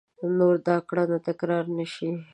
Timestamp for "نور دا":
0.37-0.77